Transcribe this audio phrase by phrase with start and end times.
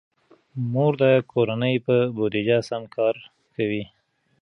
[0.71, 3.15] مور د کورنۍ په بودیجه سم کار
[3.55, 3.83] کوي.